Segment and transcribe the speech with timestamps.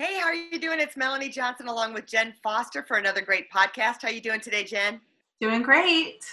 [0.00, 0.80] Hey, how are you doing?
[0.80, 4.00] It's Melanie Johnson along with Jen Foster for another great podcast.
[4.00, 4.98] How are you doing today, Jen?
[5.42, 6.24] Doing great.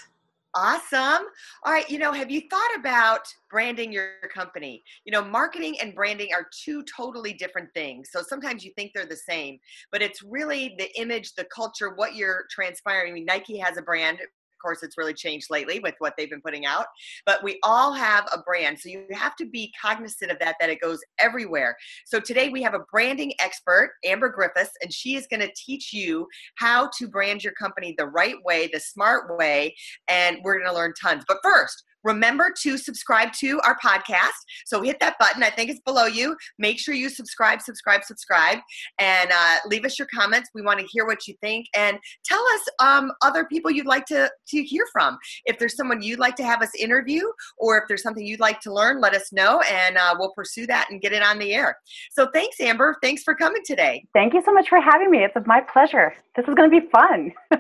[0.55, 1.25] Awesome.
[1.65, 4.85] All right, you know, have you thought about branding your company?
[5.03, 8.07] You know, marketing and branding are two totally different things.
[8.09, 9.59] So sometimes you think they're the same,
[9.91, 13.11] but it's really the image, the culture, what you're transpiring.
[13.11, 14.19] I mean, Nike has a brand,
[14.57, 16.85] of course, it's really changed lately with what they've been putting out,
[17.25, 18.79] but we all have a brand.
[18.79, 21.77] So you have to be cognizant of that, that it goes everywhere.
[22.05, 25.93] So today we have a branding expert, Amber Griffiths, and she is going to teach
[25.93, 29.75] you how to brand your company the right way, the smart way,
[30.09, 31.23] and we're going to learn tons.
[31.27, 34.37] But first, Remember to subscribe to our podcast.
[34.65, 35.43] So hit that button.
[35.43, 36.35] I think it's below you.
[36.57, 38.59] Make sure you subscribe, subscribe, subscribe,
[38.99, 40.49] and uh, leave us your comments.
[40.53, 44.05] We want to hear what you think, and tell us um, other people you'd like
[44.07, 45.17] to to hear from.
[45.45, 47.23] If there's someone you'd like to have us interview,
[47.57, 50.67] or if there's something you'd like to learn, let us know, and uh, we'll pursue
[50.67, 51.77] that and get it on the air.
[52.11, 52.97] So thanks, Amber.
[53.01, 54.05] Thanks for coming today.
[54.13, 55.23] Thank you so much for having me.
[55.23, 56.13] It's my pleasure.
[56.35, 57.33] This is going to be fun.
[57.51, 57.59] yeah.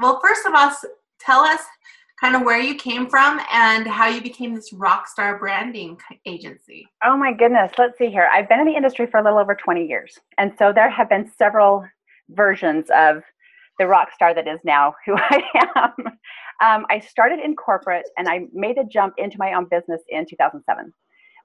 [0.00, 0.72] Well, first of all,
[1.20, 1.60] tell us
[2.22, 6.86] kind of where you came from and how you became this rock star branding agency.
[7.04, 8.28] Oh my goodness, let's see here.
[8.32, 10.20] I've been in the industry for a little over 20 years.
[10.38, 11.84] And so there have been several
[12.30, 13.24] versions of
[13.80, 15.42] the rock star that is now who I
[15.76, 15.92] am.
[16.62, 20.24] Um, I started in corporate and I made a jump into my own business in
[20.24, 20.92] 2007.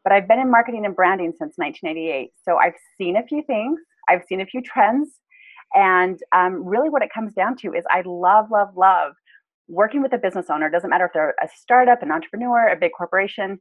[0.04, 2.30] But I've been in marketing and branding since 1988.
[2.46, 5.10] So I've seen a few things, I've seen a few trends.
[5.74, 9.14] And um, really, what it comes down to is I love, love, love
[9.68, 12.92] working with a business owner doesn't matter if they're a startup an entrepreneur a big
[12.98, 13.60] corporation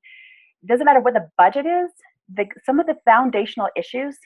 [0.66, 1.90] doesn't matter what the budget is
[2.34, 4.16] the, some of the foundational issues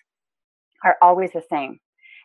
[0.84, 1.78] are always the same.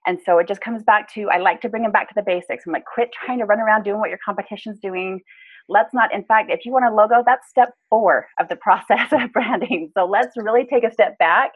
[0.07, 2.21] And so it just comes back to i like to bring them back to the
[2.21, 2.65] basics.
[2.65, 5.21] I'm like quit trying to run around doing what your competition's doing.
[5.67, 9.11] Let's not in fact if you want a logo that's step four of the process
[9.11, 9.91] of branding.
[9.97, 11.51] So let's really take a step back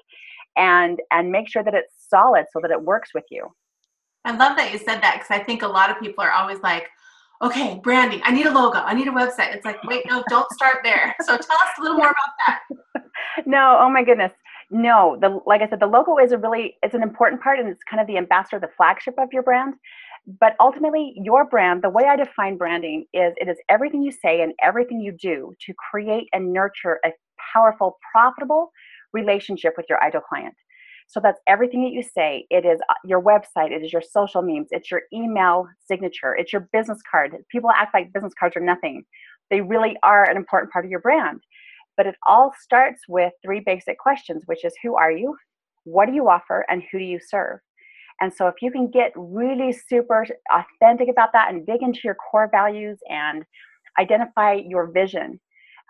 [0.57, 3.47] and and make sure that it's solid so that it works with you.
[4.25, 6.59] I love that you said that because i think a lot of people are always
[6.59, 6.89] like
[7.41, 9.55] okay, branding, I need a logo, I need a website.
[9.55, 11.15] It's like, wait, no, don't start there.
[11.25, 13.03] So tell us a little more about that.
[13.45, 14.31] no, oh my goodness.
[14.71, 17.67] No, the like I said, the logo is a really it's an important part and
[17.67, 19.75] it's kind of the ambassador, the flagship of your brand.
[20.39, 24.41] But ultimately, your brand, the way I define branding is it is everything you say
[24.41, 27.09] and everything you do to create and nurture a
[27.53, 28.71] powerful, profitable
[29.13, 30.55] relationship with your ideal client.
[31.09, 32.45] So that's everything that you say.
[32.51, 36.53] It is uh, your website, it is your social memes, it's your email signature, it's
[36.53, 37.35] your business card.
[37.51, 39.03] People act like business cards are nothing.
[39.49, 41.41] They really are an important part of your brand.
[41.97, 45.35] But it all starts with three basic questions, which is who are you?
[45.83, 46.63] What do you offer?
[46.69, 47.57] And who do you serve?
[48.21, 52.15] And so if you can get really super authentic about that and dig into your
[52.15, 53.43] core values and
[53.99, 55.39] identify your vision.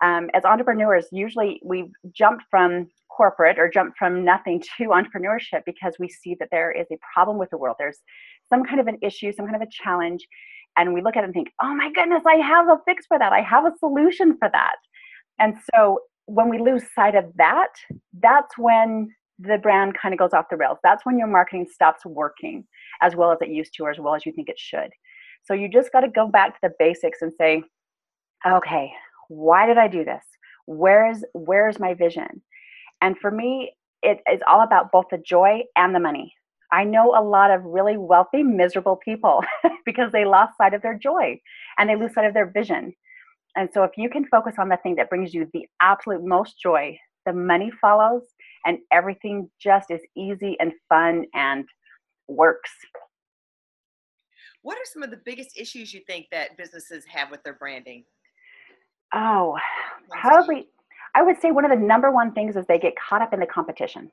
[0.02, 5.94] Um, as entrepreneurs, usually we jump from corporate or jump from nothing to entrepreneurship because
[5.98, 7.76] we see that there is a problem with the world.
[7.78, 7.98] There's
[8.48, 10.26] some kind of an issue, some kind of a challenge,
[10.76, 13.18] and we look at it and think, oh my goodness, I have a fix for
[13.18, 13.32] that.
[13.32, 14.76] I have a solution for that.
[15.38, 17.70] And so when we lose sight of that,
[18.20, 19.08] that's when
[19.38, 20.78] the brand kind of goes off the rails.
[20.82, 22.64] That's when your marketing stops working
[23.00, 24.90] as well as it used to or as well as you think it should.
[25.42, 27.62] So you just got to go back to the basics and say,
[28.46, 28.92] okay,
[29.30, 30.24] why did I do this?
[30.66, 32.42] Where's where's my vision?
[33.00, 36.34] And for me, it is all about both the joy and the money.
[36.72, 39.42] I know a lot of really wealthy, miserable people
[39.86, 41.40] because they lost sight of their joy
[41.78, 42.92] and they lose sight of their vision.
[43.56, 46.60] And so, if you can focus on the thing that brings you the absolute most
[46.60, 48.22] joy, the money follows
[48.64, 51.64] and everything just is easy and fun and
[52.26, 52.70] works.
[54.62, 58.04] What are some of the biggest issues you think that businesses have with their branding?
[59.14, 59.56] Oh,
[60.10, 60.66] probably
[61.14, 63.40] I would say one of the number one things is they get caught up in
[63.40, 64.10] the competition.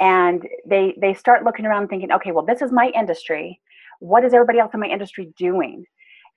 [0.00, 3.60] And they they start looking around thinking, okay, well, this is my industry.
[4.00, 5.84] What is everybody else in my industry doing?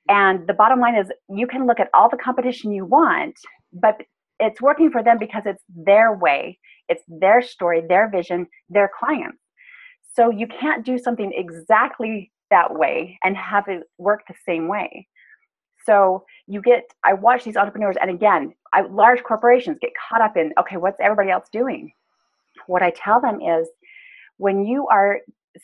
[0.08, 3.36] And the bottom line is you can look at all the competition you want,
[3.74, 4.02] but
[4.40, 9.38] it's working for them because it's their way, it's their story, their vision, their clients.
[10.16, 15.08] So you can't do something exactly that way and have it work the same way.
[15.86, 20.38] So you get, I watch these entrepreneurs, and again, I, large corporations get caught up
[20.38, 21.92] in, okay, what's everybody else doing?
[22.68, 23.68] what I tell them is
[24.38, 25.20] when you are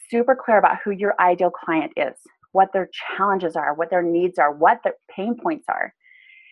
[0.09, 2.15] super clear about who your ideal client is,
[2.51, 5.94] what their challenges are, what their needs are, what their pain points are,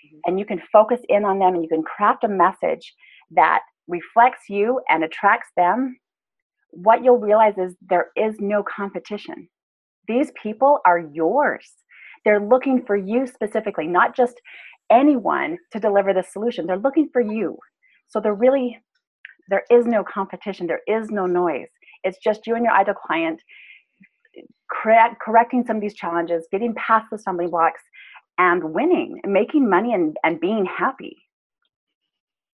[0.06, 0.20] mm-hmm.
[0.26, 2.94] and you can focus in on them and you can craft a message
[3.32, 5.98] that reflects you and attracts them,
[6.70, 9.50] what you'll realize is there is no competition.
[10.08, 11.70] These people are yours.
[12.26, 14.40] They're looking for you specifically, not just
[14.92, 16.66] anyone to deliver the solution.
[16.66, 17.58] They're looking for you.
[18.08, 18.80] So they're really,
[19.50, 21.70] there is no competition, there is no noise.
[22.04, 23.42] It's just you and your ideal client
[24.70, 27.82] correct, correcting some of these challenges, getting past the stumbling blocks,
[28.38, 31.18] and winning, making money, and, and being happy.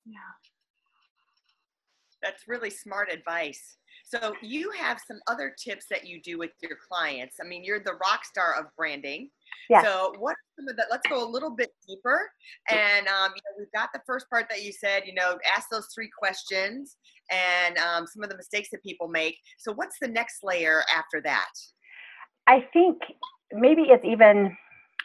[0.05, 0.17] Yeah.
[2.21, 3.77] That's really smart advice.
[4.09, 7.35] So you have some other tips that you do with your clients.
[7.39, 9.29] I mean, you're the rock star of branding.
[9.69, 9.83] Yeah.
[9.83, 10.87] So what some of that?
[10.89, 12.31] Let's go a little bit deeper.
[12.71, 15.03] And um, you know, we've got the first part that you said.
[15.05, 16.97] You know, ask those three questions
[17.31, 19.37] and um, some of the mistakes that people make.
[19.59, 21.51] So what's the next layer after that?
[22.47, 22.97] I think
[23.51, 24.57] maybe it's even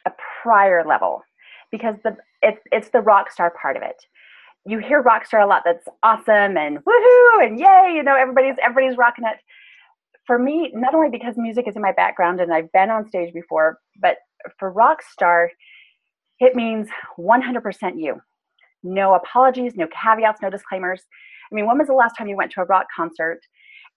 [0.07, 0.13] a
[0.43, 1.23] prior level
[1.71, 3.97] because the it's it's the rock star part of it
[4.67, 8.97] you hear rockstar a lot that's awesome and woohoo and yay you know everybody's everybody's
[8.97, 9.39] rocking it.
[10.27, 13.33] For me not only because music is in my background and i've been on stage
[13.33, 14.17] before but
[14.59, 15.49] for rockstar
[16.41, 16.89] it means
[17.19, 18.21] 100% you.
[18.83, 21.03] No apologies no caveats no disclaimers.
[21.51, 23.41] I mean when was the last time you went to a rock concert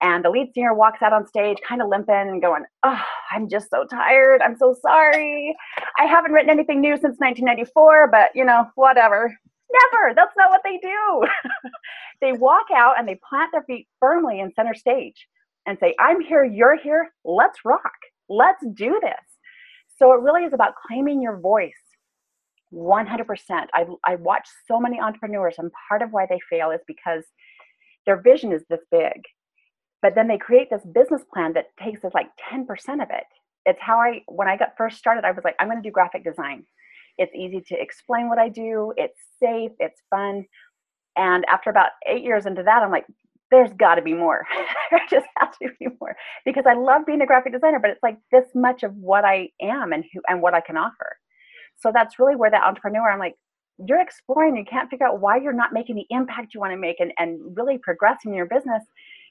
[0.01, 3.47] and the lead singer walks out on stage kind of limping and going oh i'm
[3.47, 4.41] just so tired.
[4.41, 5.55] I'm so sorry.
[5.97, 9.33] I haven't written anything new since 1994 but you know whatever
[9.71, 10.13] Never.
[10.15, 11.23] That's not what they do.
[12.21, 15.27] they walk out and they plant their feet firmly in center stage
[15.65, 17.81] and say, I'm here, you're here, let's rock.
[18.29, 19.13] Let's do this.
[19.97, 21.73] So it really is about claiming your voice
[22.73, 23.25] 100%.
[23.73, 27.23] I, I watch so many entrepreneurs, and part of why they fail is because
[28.05, 29.21] their vision is this big.
[30.01, 32.65] But then they create this business plan that takes us like 10%
[33.01, 33.23] of it.
[33.65, 35.91] It's how I, when I got first started, I was like, I'm going to do
[35.91, 36.63] graphic design.
[37.17, 38.93] It's easy to explain what I do.
[38.97, 39.71] It's safe.
[39.79, 40.45] It's fun.
[41.15, 43.05] And after about eight years into that, I'm like,
[43.49, 44.45] there's got to be more.
[44.91, 46.15] there just has to be more
[46.45, 49.49] because I love being a graphic designer, but it's like this much of what I
[49.61, 51.17] am and who and what I can offer.
[51.77, 53.35] So that's really where that entrepreneur, I'm like,
[53.85, 56.77] you're exploring, you can't figure out why you're not making the impact you want to
[56.77, 58.83] make and, and really progressing your business.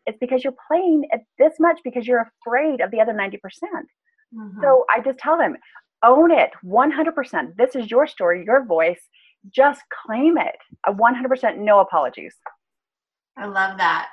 [0.07, 3.41] It's because you're playing at this much because you're afraid of the other 90%.
[3.41, 3.89] percent
[4.35, 5.57] mm hmm So I just tell them,
[6.03, 7.57] own it 100%.
[7.57, 9.01] This is your story, your voice.
[9.51, 10.57] Just claim it.
[10.87, 12.35] A 100% no apologies.
[13.37, 14.09] I love that.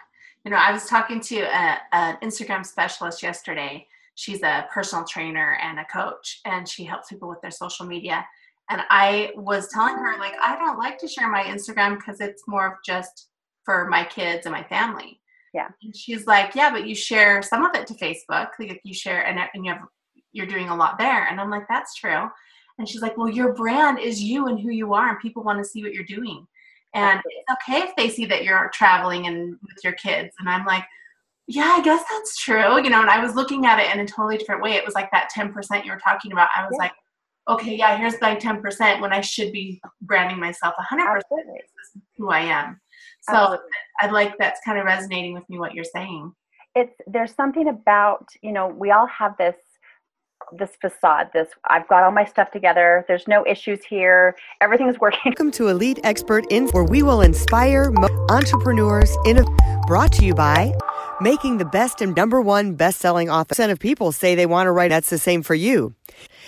[0.46, 3.88] You know, I was talking to a, an Instagram specialist yesterday.
[4.16, 8.26] She's a personal trainer and a coach, and she helps people with their social media.
[8.70, 12.44] And I was telling her, like, I don't like to share my Instagram because it's
[12.48, 13.30] more of just
[13.64, 15.20] for my kids and my family.
[15.54, 15.68] Yeah.
[15.84, 18.50] And she's like, yeah, but you share some of it to Facebook.
[18.60, 19.84] Like you share and, and you have
[20.34, 21.28] you're doing a lot there.
[21.28, 22.28] And I'm like, that's true.
[22.78, 25.60] And she's like, well, your brand is you and who you are, and people want
[25.60, 26.46] to see what you're doing.
[26.96, 30.34] And it's okay if they see that you're traveling and with your kids.
[30.40, 30.84] And I'm like,
[31.48, 32.82] yeah, I guess that's true.
[32.84, 34.74] You know, and I was looking at it in a totally different way.
[34.74, 36.50] It was like that 10% you were talking about.
[36.56, 36.84] I was yeah.
[36.84, 36.94] like,
[37.50, 41.22] okay, yeah, here's my 10% when I should be branding myself 100%
[42.18, 42.80] who I am.
[43.22, 43.66] So Absolutely.
[44.02, 46.32] I like that's kind of resonating with me what you're saying.
[46.76, 49.56] It's there's something about, you know, we all have this
[50.58, 53.06] this facade this i've got all my stuff together.
[53.08, 54.36] There's no issues here.
[54.62, 55.20] Everything's working.
[55.26, 57.94] Welcome to elite expert in where we will inspire
[58.30, 59.46] entrepreneurs in
[59.88, 60.74] brought to you by
[61.22, 63.50] making the best and number one best-selling author.
[63.50, 65.94] Percent of people say they want to write that's the same for you.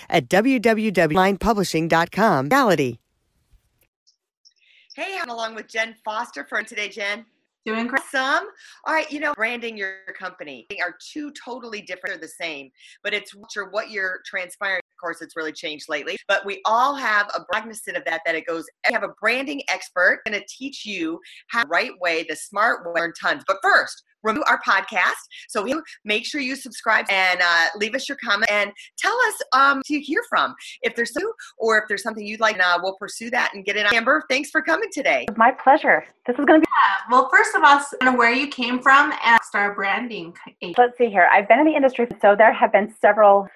[0.10, 2.98] At www.linepublishing.com reality.
[4.96, 7.26] Hey i'm along with jen foster for today jen
[7.66, 8.04] Doing great.
[8.12, 8.48] Some.
[8.86, 12.10] All right, you know, branding your company they are two totally different.
[12.14, 12.70] They're the same,
[13.04, 13.34] but it's
[13.72, 14.80] what you're transpiring.
[14.80, 18.22] Of course, it's really changed lately, but we all have a cognizant of that.
[18.26, 18.66] That it goes.
[18.88, 22.86] I have a branding expert going to teach you how the right way, the smart
[22.86, 23.44] way, learn tons.
[23.48, 25.14] But first, review our podcast.
[25.48, 29.36] So we make sure you subscribe and uh, leave us your comment and tell us
[29.54, 30.56] um, to hear from.
[30.82, 31.24] If there's some,
[31.58, 33.92] or if there's something you'd like, uh, we'll pursue that and get it.
[33.94, 35.26] Amber, thanks for coming today.
[35.38, 36.06] My pleasure.
[36.26, 36.72] This is going to be.
[36.86, 37.12] Yeah.
[37.12, 40.34] Well, first of all, know where you came from and star branding.
[40.78, 41.30] Let's see here.
[41.32, 43.48] I've been in the industry, so there have been several.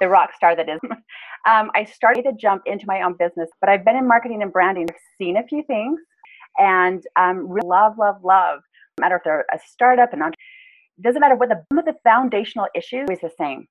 [0.00, 0.80] The rock star that is.
[1.48, 4.52] Um, I started to jump into my own business, but I've been in marketing and
[4.52, 4.86] branding.
[4.90, 5.98] I've seen a few things
[6.58, 8.60] and um, really love, love, love
[9.00, 10.34] matter if they're a startup and it
[11.02, 13.66] doesn't matter what the, the foundational issue is the same.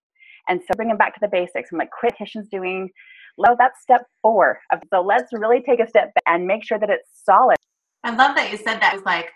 [0.48, 1.70] And so bring them back to the basics.
[1.72, 2.16] I'm like, quit
[2.52, 2.90] doing.
[3.38, 4.60] Well, that's step four.
[4.92, 7.58] So let's really take a step back and make sure that it's solid.
[8.04, 8.96] I love that you said that.
[8.96, 9.30] It's like,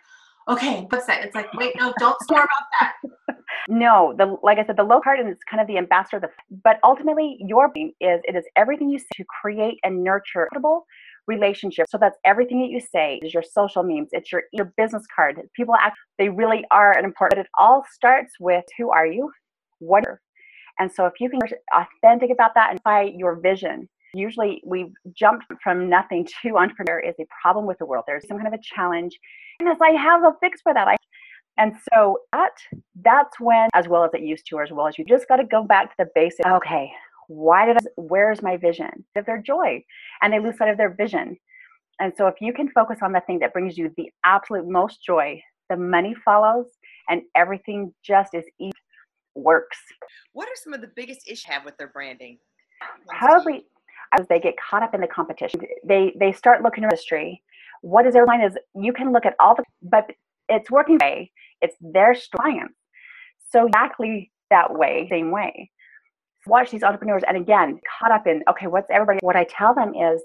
[0.50, 1.23] okay, what's that?
[1.23, 2.93] It's like, wait, no, don't more about that.
[3.69, 6.19] No, the like I said, the low part is kind of the ambassador.
[6.19, 7.71] The, but ultimately, your
[8.01, 10.50] is it is everything you say to create and nurture
[11.27, 11.92] relationships.
[11.92, 13.20] So that's everything that you say.
[13.24, 14.10] Is your social memes.
[14.12, 15.39] It's your your business card.
[15.56, 15.98] People act.
[16.18, 17.38] They really are an important.
[17.38, 19.32] But it all starts with who are you,
[19.80, 20.22] what, are,
[20.80, 23.89] and so if you can be authentic about that and find your vision.
[24.15, 28.03] Usually, we've jumped from nothing to entrepreneur is a problem with the world.
[28.06, 29.18] There's some kind of a challenge,
[29.60, 30.98] and as I have a fix for that, I
[31.58, 32.51] and so that
[33.03, 35.38] that's when, as well as it used to, or as well as you just got
[35.38, 36.48] to go back to the basics.
[36.48, 36.92] Okay,
[37.27, 39.06] why did I, where's my vision?
[39.15, 39.84] Of their joy,
[40.22, 41.38] and they lose sight of their vision.
[42.00, 45.03] And so, if you can focus on the thing that brings you the absolute most
[45.03, 46.68] joy, the money follows,
[47.10, 48.72] and everything just is easy,
[49.36, 49.77] works.
[50.34, 52.38] What are some of the biggest issues have with their branding?
[53.08, 53.65] Probably
[54.20, 57.42] as they get caught up in the competition, they they start looking at industry.
[57.82, 60.12] What is their line is you can look at all the but
[60.50, 61.32] it's working way.
[61.62, 62.74] It's their science.
[63.51, 65.70] So exactly that way, same way.
[66.45, 69.93] Watch these entrepreneurs and again, caught up in, okay, what's everybody what I tell them
[69.95, 70.21] is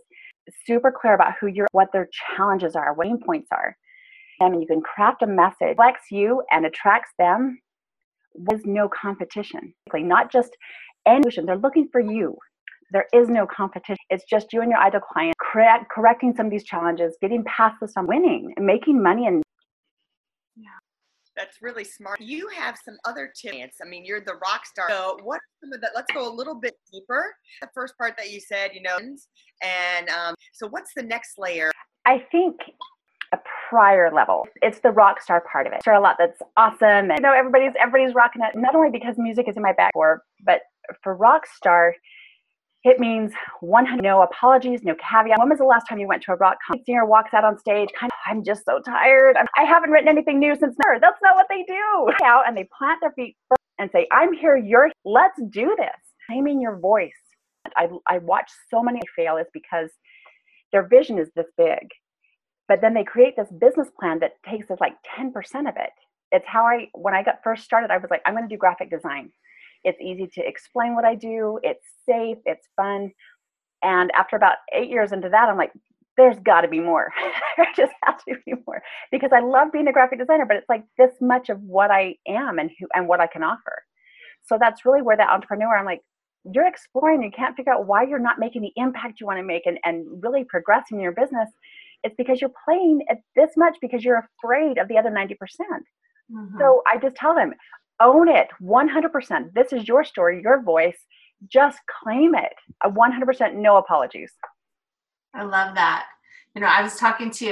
[0.66, 3.76] super clear about who you're what their challenges are, what pain points are.
[4.40, 7.60] And you can craft a message that reflects you and attracts them
[8.34, 9.74] with no competition.
[9.94, 10.56] Not just
[11.06, 12.36] any solution they're looking for you.
[12.90, 13.98] There is no competition.
[14.10, 17.76] It's just you and your ideal client correct, correcting some of these challenges, getting past
[17.80, 19.42] this on winning and making money and
[21.38, 22.20] that's really smart.
[22.20, 23.76] You have some other tips.
[23.82, 24.88] I mean, you're the rock star.
[24.90, 25.92] So, what some of that?
[25.94, 27.34] Let's go a little bit deeper.
[27.62, 28.98] The first part that you said, you know,
[29.62, 31.70] and um, so what's the next layer?
[32.04, 32.56] I think
[33.32, 34.46] a prior level.
[34.62, 35.82] It's the rock star part of it.
[35.84, 38.58] Sure, a lot that's awesome, and you know, everybody's everybody's rocking it.
[38.58, 39.92] Not only because music is in my back,
[40.44, 40.62] but
[41.02, 41.94] for rock star,
[42.84, 45.38] it means 100, no apologies, no caveat.
[45.38, 46.86] When was the last time you went to a rock concert?
[46.86, 49.36] Singer walks out on stage, kind of, I'm just so tired.
[49.56, 51.00] I have not written anything new since never.
[51.00, 52.12] That's not what they do.
[52.24, 55.96] Out and they plant their feet first and say, I'm here, you're, let's do this.
[56.26, 57.12] Claiming your voice.
[57.76, 59.90] I, I watch so many fail is because
[60.72, 61.88] their vision is this big,
[62.66, 65.32] but then they create this business plan that takes us like 10%
[65.68, 65.90] of it.
[66.30, 68.58] It's how I, when I got first started, I was like, I'm going to do
[68.58, 69.30] graphic design.
[69.84, 71.58] It's easy to explain what I do.
[71.62, 72.38] It's safe.
[72.44, 73.10] It's fun.
[73.82, 75.72] And after about eight years into that, I'm like,
[76.18, 77.10] there's got to be more.
[77.56, 80.68] there just has to be more because I love being a graphic designer, but it's
[80.68, 83.84] like this much of what I am and who and what I can offer.
[84.44, 86.02] So that's really where that entrepreneur, I'm like,
[86.52, 89.44] you're exploring, you can't figure out why you're not making the impact you want to
[89.44, 91.48] make and, and really progressing in your business.
[92.04, 95.38] It's because you're playing at this much because you're afraid of the other 90%.
[95.38, 95.84] percent
[96.30, 97.52] mm hmm So I just tell them,
[98.00, 99.54] own it 100%.
[99.54, 100.98] This is your story, your voice.
[101.48, 102.54] Just claim it.
[102.84, 104.32] A 100% no apologies.
[105.34, 106.06] I love that.
[106.54, 107.50] You know, I was talking to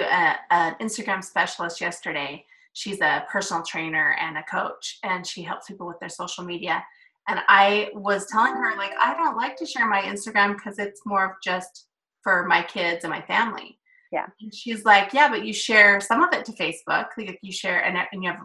[0.52, 2.44] an Instagram specialist yesterday.
[2.72, 6.84] She's a personal trainer and a coach, and she helps people with their social media.
[7.28, 11.04] And I was telling her, like, I don't like to share my Instagram because it's
[11.06, 11.86] more of just
[12.22, 13.78] for my kids and my family.
[14.12, 14.26] Yeah.
[14.40, 17.06] And she's like, yeah, but you share some of it to Facebook.
[17.16, 18.40] Like you share, and, and you have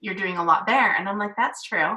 [0.00, 0.94] you're doing a lot there.
[0.96, 1.96] And I'm like, that's true.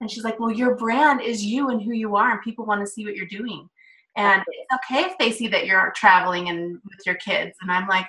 [0.00, 2.80] And she's like, well, your brand is you and who you are, and people want
[2.80, 3.68] to see what you're doing.
[4.16, 7.56] And it's okay if they see that you're traveling and with your kids.
[7.60, 8.06] And I'm like,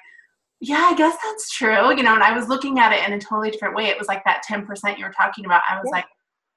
[0.60, 1.96] yeah, I guess that's true.
[1.96, 3.86] You know, and I was looking at it in a totally different way.
[3.86, 5.62] It was like that 10% you were talking about.
[5.70, 5.98] I was yeah.
[5.98, 6.05] like,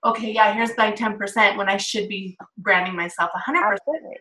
[0.05, 4.17] okay, yeah, here's my 10% when I should be branding myself 100% Absolutely.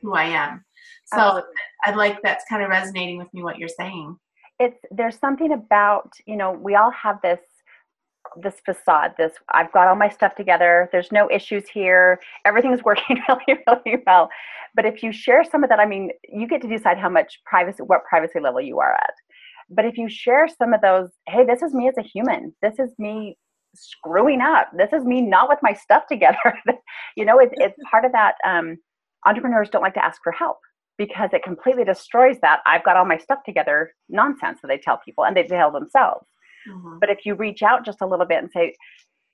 [0.00, 0.64] who I am.
[1.06, 1.50] So Absolutely.
[1.84, 4.16] I like that's kind of resonating with me what you're saying.
[4.58, 7.40] It's there's something about, you know, we all have this
[8.40, 13.18] this facade this i've got all my stuff together there's no issues here everything's working
[13.28, 14.28] really really well.
[14.74, 17.40] But if you share some of that i mean you get to decide how much
[17.44, 19.14] privacy what privacy level you are at.
[19.70, 22.78] But if you share some of those hey this is me as a human this
[22.78, 23.36] is me
[23.74, 26.54] screwing up this is me not with my stuff together
[27.16, 28.76] you know it's, it's part of that um,
[29.26, 30.58] entrepreneurs don't like to ask for help
[30.98, 35.00] because it completely destroys that i've got all my stuff together nonsense that they tell
[35.04, 36.26] people and they tell themselves
[36.68, 36.98] Mm-hmm.
[37.00, 38.74] But if you reach out just a little bit and say,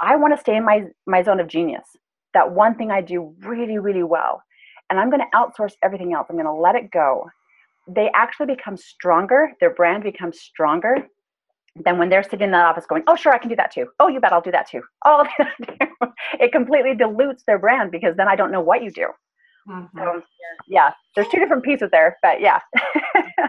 [0.00, 1.86] I want to stay in my, my zone of genius,
[2.34, 4.42] that one thing I do really, really well,
[4.90, 7.28] and I'm going to outsource everything else, I'm going to let it go,
[7.88, 9.52] they actually become stronger.
[9.60, 11.08] Their brand becomes stronger
[11.84, 13.86] than when they're sitting in that office going, Oh, sure, I can do that too.
[13.98, 14.82] Oh, you bet I'll do that too.
[15.04, 15.26] Oh,
[16.40, 19.08] it completely dilutes their brand because then I don't know what you do.
[19.68, 19.98] Mm-hmm.
[19.98, 20.22] So,
[20.66, 22.60] yeah, there's two different pieces there, but yeah.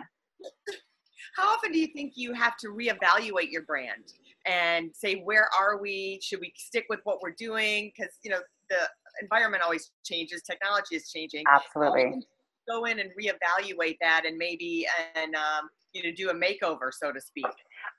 [1.40, 4.14] how often do you think you have to reevaluate your brand
[4.46, 8.40] and say where are we should we stick with what we're doing because you know
[8.70, 8.78] the
[9.22, 12.22] environment always changes technology is changing absolutely
[12.68, 17.12] go in and reevaluate that and maybe and um, you know do a makeover so
[17.12, 17.46] to speak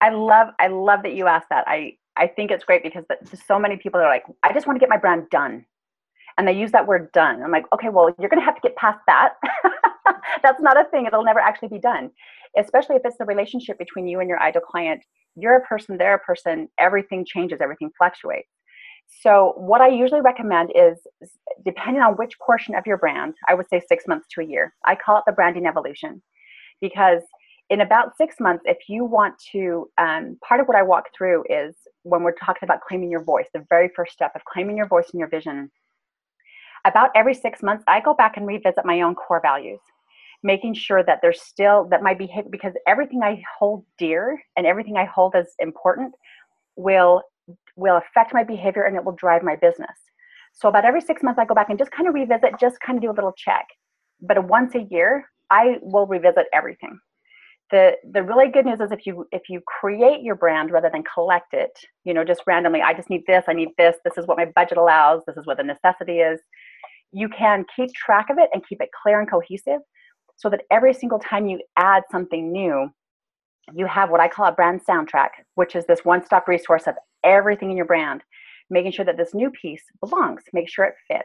[0.00, 1.64] I love I love that you asked that.
[1.66, 3.04] I I think it's great because
[3.46, 5.64] so many people are like, I just want to get my brand done.
[6.38, 7.42] And they use that word done.
[7.42, 9.34] I'm like, okay, well, you're going to have to get past that.
[10.42, 11.06] That's not a thing.
[11.06, 12.10] It'll never actually be done,
[12.58, 15.02] especially if it's the relationship between you and your ideal client.
[15.36, 18.48] You're a person, they're a person, everything changes, everything fluctuates.
[19.22, 20.98] So, what I usually recommend is
[21.64, 24.74] depending on which portion of your brand, I would say six months to a year.
[24.84, 26.22] I call it the branding evolution
[26.80, 27.22] because
[27.70, 31.44] in about six months, if you want to, um, part of what I walk through
[31.48, 34.88] is when we're talking about claiming your voice, the very first step of claiming your
[34.88, 35.70] voice and your vision.
[36.84, 39.80] About every six months, I go back and revisit my own core values,
[40.42, 44.96] making sure that there's still that my behavior, because everything I hold dear and everything
[44.96, 46.14] I hold as important
[46.76, 47.22] will
[47.76, 49.96] will affect my behavior and it will drive my business.
[50.52, 52.98] So about every six months, I go back and just kind of revisit, just kind
[52.98, 53.66] of do a little check.
[54.20, 56.98] But once a year, I will revisit everything
[57.70, 61.02] the the really good news is if you if you create your brand rather than
[61.14, 61.70] collect it
[62.04, 64.44] you know just randomly i just need this i need this this is what my
[64.44, 66.40] budget allows this is what the necessity is
[67.12, 69.80] you can keep track of it and keep it clear and cohesive
[70.40, 72.90] so that every single time you add something new
[73.74, 76.94] you have what i call a brand soundtrack which is this one stop resource of
[77.24, 78.22] everything in your brand
[78.70, 81.24] making sure that this new piece belongs make sure it fits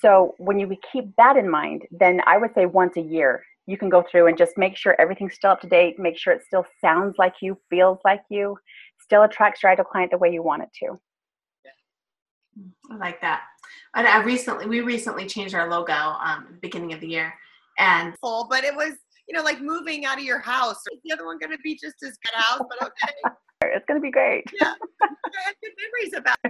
[0.00, 3.76] so when you keep that in mind then i would say once a year you
[3.76, 6.42] can go through and just make sure everything's still up to date, make sure it
[6.42, 8.56] still sounds like you, feels like you,
[8.98, 10.98] still attracts your ideal client the way you want it to.
[12.90, 13.42] I like that.
[13.94, 17.34] And I recently, we recently changed our logo um, beginning of the year,
[17.78, 18.92] and full, but it was
[19.28, 20.78] you know like moving out of your house.
[20.92, 22.60] Is the other one going to be just as good house?
[22.68, 23.14] But okay,
[23.74, 24.44] it's going to be great.
[24.60, 26.36] yeah, good memories about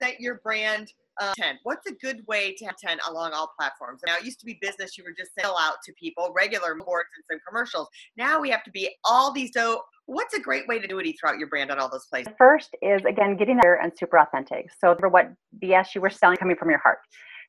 [0.00, 0.20] that.
[0.20, 1.58] Your brand uh, 10.
[1.62, 4.00] What's a good way to have 10 along all platforms?
[4.06, 7.08] Now, it used to be business, you were just sell out to people, regular boards
[7.16, 7.88] and some commercials.
[8.16, 9.50] Now we have to be all these.
[9.54, 12.32] So, what's a great way to do it throughout your brand on all those places?
[12.36, 14.66] First is, again, getting there and super authentic.
[14.78, 15.32] So, for what
[15.62, 16.98] BS you were selling coming from your heart.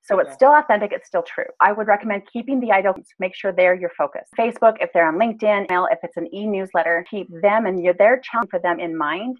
[0.06, 1.46] So it's still authentic, it's still true.
[1.60, 4.30] I would recommend keeping the items, make sure they're your focus.
[4.38, 8.20] Facebook, if they're on LinkedIn, email, if it's an e-newsletter, keep them and your their
[8.20, 9.38] challenge for them in mind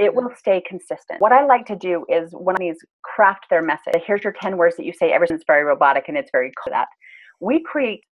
[0.00, 1.20] it will stay consistent.
[1.20, 4.76] What I like to do is when these craft their message, here's your 10 words
[4.76, 6.88] that you say, everything's very robotic and it's very cool that.
[7.38, 8.02] We create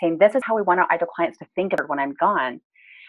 [0.00, 2.14] saying this is how we want our ideal clients to think of it when I'm
[2.14, 2.60] gone.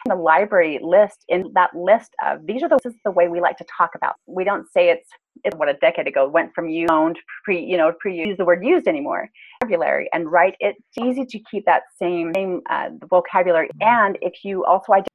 [0.05, 3.39] The library list, in that list of these are the, this is the way we
[3.39, 4.15] like to talk about.
[4.25, 5.09] We don't say it's
[5.43, 8.45] it's what a decade ago went from you owned pre you know pre use the
[8.45, 9.29] word used anymore
[9.61, 14.63] vocabulary and write it's easy to keep that same same uh, vocabulary and if you
[14.63, 15.07] also identify,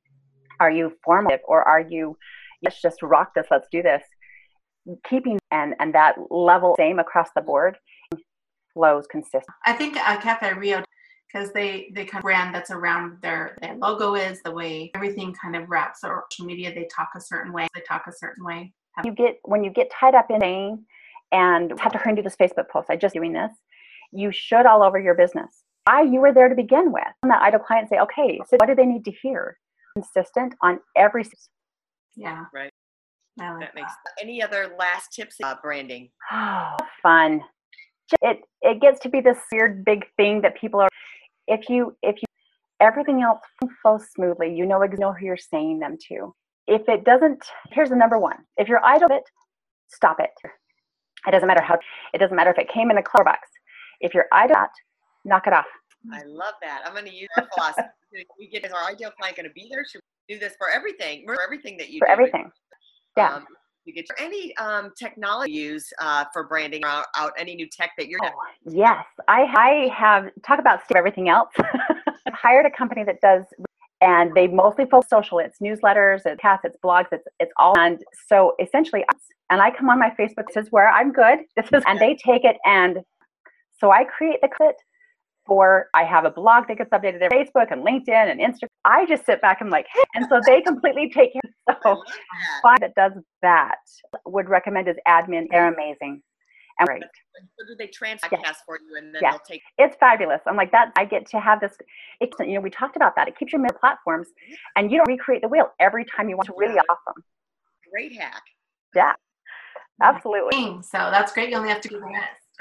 [0.60, 2.16] are you formative or are you
[2.62, 4.02] let's just rock this, let's do this.
[5.08, 7.76] Keeping and and that level same across the board
[8.74, 9.44] flows consistent.
[9.66, 10.82] I think uh, Cafe Rio
[11.32, 15.34] because they they kind of brand that's around their their logo is the way everything
[15.40, 18.44] kind of wraps or social media they talk a certain way they talk a certain
[18.44, 18.72] way
[19.04, 20.84] you get when you get tied up in saying
[21.30, 23.52] and have to hurry and do this facebook post i just doing this
[24.12, 27.42] you should all over your business why you were there to begin with and that
[27.42, 29.58] ideal client say okay so what do they need to hear
[29.94, 31.24] consistent on every
[32.18, 32.44] yeah.
[32.52, 32.72] Right.
[33.38, 36.10] Like that makes any other last tips about branding?
[36.32, 37.40] Oh, fun.
[38.22, 40.88] It it gets to be this weird big thing that people are
[41.48, 42.28] if you if you
[42.80, 43.40] everything else
[43.82, 46.34] flows smoothly, you know know who you're saying them to.
[46.66, 48.36] If it doesn't, here's the number one.
[48.56, 49.24] If you're idle it,
[49.88, 50.30] stop it.
[51.26, 51.78] It doesn't matter how
[52.14, 53.48] it doesn't matter if it came in a clear box.
[54.00, 54.66] If you're idle,
[55.24, 55.66] knock it off.
[56.12, 56.82] I love that.
[56.86, 57.88] I'm going to use that philosophy.
[58.38, 59.84] we get is our ideal client going to be there?
[59.90, 62.12] Should do this for everything, for everything that you for do.
[62.12, 62.50] everything.
[63.16, 63.34] Yeah.
[63.34, 63.46] Um,
[63.88, 68.08] you get any um, technology use uh, for branding out, out, any new tech that
[68.08, 68.30] you're oh,
[68.66, 69.04] yes.
[69.26, 71.50] I, I have talk about everything else.
[72.26, 73.44] I've hired a company that does
[74.00, 75.38] and they mostly focus social.
[75.38, 79.04] It's newsletters it's cats it's blogs it's it's all and so essentially
[79.50, 82.16] and i come on my facebook this is where i'm good this is and they
[82.16, 82.98] take it and
[83.80, 84.76] so i create the clip
[85.48, 88.68] for I have a blog that gets updated on Facebook and LinkedIn and Instagram.
[88.84, 90.02] I just sit back and like, hey.
[90.14, 91.42] and so they completely take care.
[91.82, 92.02] So
[92.62, 93.76] find that does that
[94.24, 95.48] would recommend is admin.
[95.50, 96.22] They're amazing.
[96.78, 97.02] And great.
[97.58, 98.62] So do they transcast yes.
[98.64, 99.34] for you and then yes.
[99.34, 100.40] they'll take it's fabulous.
[100.46, 101.72] I'm like that I get to have this
[102.20, 103.28] it, you know, we talked about that.
[103.28, 104.28] It keeps your platforms
[104.76, 106.80] and you don't recreate the wheel every time you want to really yeah.
[106.88, 107.22] awesome.
[107.92, 108.42] Great hack.
[108.94, 109.12] Yeah.
[110.02, 110.82] Absolutely.
[110.82, 111.50] So that's great.
[111.50, 112.06] You only have to do the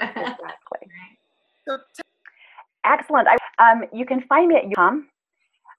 [0.00, 0.88] exactly.
[1.66, 1.78] So
[2.88, 3.28] Excellent.
[3.28, 5.08] I, um, you can find me at com,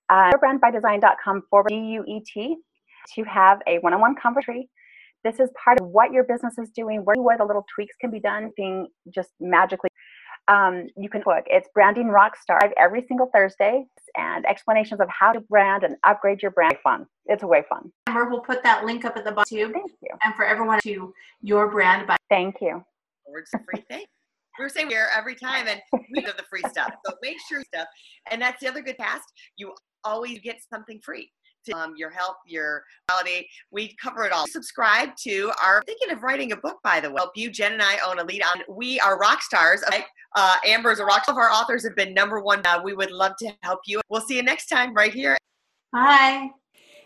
[0.10, 2.58] uh, brandbydesign.com forward D-U-E-T
[3.16, 4.68] to have a one-on-one conversation.
[5.24, 8.12] This is part of what your business is doing, where, where the little tweaks can
[8.12, 9.90] be done, being just magically.
[10.48, 11.44] um, you can book.
[11.48, 16.52] It's Branding Rockstar every single Thursday and explanations of how to brand and upgrade your
[16.52, 16.76] brand.
[16.84, 17.06] Fun.
[17.26, 17.92] It's way fun.
[18.08, 19.72] Amber, we'll put that link up at the bottom too.
[19.72, 20.10] Thank you.
[20.24, 22.84] And for everyone to your brand by Thank you.
[24.60, 24.88] It's a free thing.
[24.88, 25.82] We're saying here every time, and
[26.14, 26.92] we do the free stuff.
[27.06, 27.88] So make sure stuff.
[28.32, 29.24] And that's the other good past.
[29.58, 31.32] You always get something free.
[31.66, 33.46] To, um, your health, your quality.
[33.70, 34.48] We cover it all.
[34.48, 37.18] Subscribe to our thinking of writing a book, by the way.
[37.18, 38.62] Help you, Jen and I own a lead on.
[38.70, 39.84] We are rock stars.
[40.36, 41.26] Uh, Amber's a rock.
[41.28, 42.62] All of our authors have been number one.
[42.66, 44.00] Uh, we would love to help you.
[44.08, 45.38] We'll see you next time right here.
[45.92, 46.50] Bye.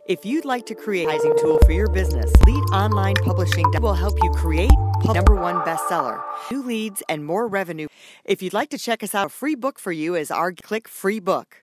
[0.08, 4.22] If you'd like to create a tool for your business, Elite Online Publishing will help
[4.22, 4.70] you create
[5.12, 7.88] number one bestseller, new leads, and more revenue.
[8.24, 10.88] If you'd like to check us out, a free book for you is our Click
[10.88, 11.62] Free Book.